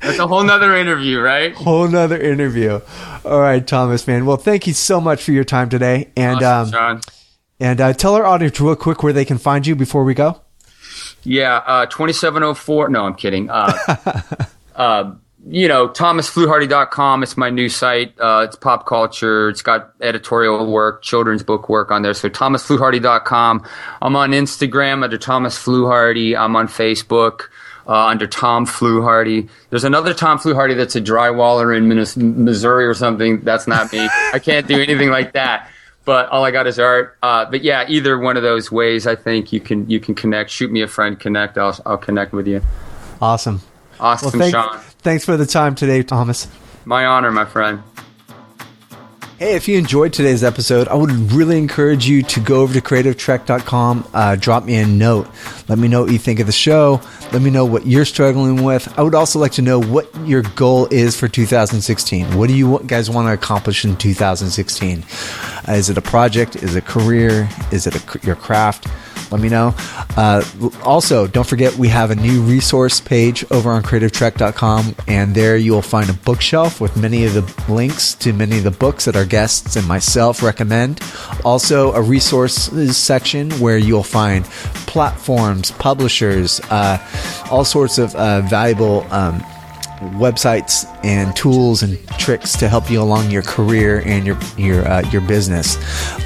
[0.00, 1.54] That's a whole nother interview, right?
[1.54, 2.80] whole nother interview.
[3.24, 4.26] All right, Thomas, man.
[4.26, 6.10] Well, thank you so much for your time today.
[6.16, 7.00] And Awesome, um,
[7.60, 10.40] and uh, tell our audience real quick where they can find you before we go.
[11.22, 12.88] Yeah, uh, 2704.
[12.88, 13.50] No, I'm kidding.
[13.50, 13.72] Uh,
[14.76, 15.12] uh,
[15.48, 17.22] you know, thomasfluharty.com.
[17.22, 18.18] It's my new site.
[18.20, 19.48] Uh, it's pop culture.
[19.48, 22.14] It's got editorial work, children's book work on there.
[22.14, 23.64] So thomasfluharty.com.
[24.02, 26.38] I'm on Instagram under Thomas Fluharty.
[26.38, 27.42] I'm on Facebook.
[27.88, 29.48] Uh, under Tom Fluharty.
[29.70, 33.42] There's another Tom Fluharty that's a drywaller in Minnes- Missouri or something.
[33.42, 34.00] That's not me.
[34.32, 35.70] I can't do anything like that.
[36.04, 37.16] But all I got is art.
[37.22, 40.50] Uh, but yeah, either one of those ways, I think you can you can connect.
[40.50, 41.58] Shoot me a friend, connect.
[41.58, 42.60] I'll I'll connect with you.
[43.22, 43.60] Awesome.
[44.00, 44.78] Well, Awesome, thanks, Sean.
[44.98, 46.48] thanks for the time today, Thomas.
[46.84, 47.82] My honor, my friend.
[49.38, 52.80] Hey, if you enjoyed today's episode, I would really encourage you to go over to
[52.80, 55.28] creativetrek.com, uh, drop me a note.
[55.68, 57.02] Let me know what you think of the show.
[57.34, 58.98] Let me know what you're struggling with.
[58.98, 62.34] I would also like to know what your goal is for 2016.
[62.34, 65.04] What do you guys want to accomplish in 2016?
[65.68, 66.56] Uh, is it a project?
[66.56, 67.46] Is it a career?
[67.70, 68.88] Is it a, your craft?
[69.30, 69.74] Let me know.
[70.16, 70.42] Uh,
[70.82, 75.72] also, don't forget we have a new resource page over on creativetrek.com, and there you
[75.72, 79.16] will find a bookshelf with many of the links to many of the books that
[79.16, 81.00] our guests and myself recommend.
[81.44, 84.44] Also, a resources section where you'll find
[84.86, 86.98] platforms, publishers, uh,
[87.50, 89.06] all sorts of uh, valuable.
[89.10, 89.42] Um,
[90.18, 95.00] websites and tools and tricks to help you along your career and your your uh,
[95.10, 95.76] your business.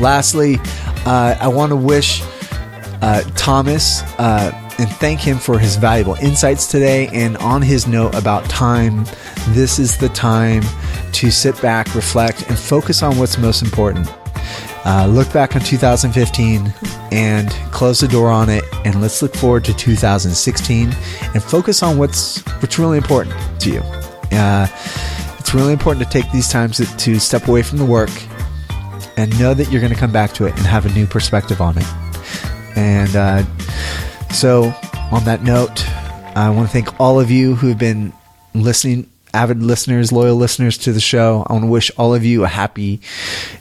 [0.01, 0.57] Lastly,
[1.07, 2.23] uh, I want to wish
[3.03, 7.09] uh, Thomas uh, and thank him for his valuable insights today.
[7.09, 9.05] And on his note about time,
[9.49, 10.63] this is the time
[11.13, 14.09] to sit back, reflect, and focus on what's most important.
[14.87, 16.73] Uh, look back on 2015
[17.13, 20.89] and close the door on it, and let's look forward to 2016
[21.35, 23.81] and focus on what's what's really important to you.
[24.33, 24.67] Uh,
[25.39, 28.11] it's really important to take these times to, to step away from the work
[29.19, 31.61] and know that you're going to come back to it and have a new perspective
[31.61, 31.87] on it.
[32.81, 33.45] And uh,
[34.33, 34.73] so,
[35.13, 35.87] on that note,
[36.35, 38.15] I want to thank all of you who have been
[38.55, 41.45] listening, avid listeners, loyal listeners to the show.
[41.47, 43.03] I want to wish all of you a happy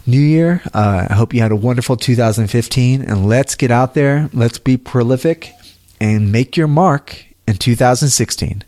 [0.08, 0.62] new year.
[0.74, 3.02] Uh, I hope you had a wonderful 2015.
[3.02, 5.52] And let's get out there, let's be prolific,
[6.00, 8.64] and make your mark in 2016.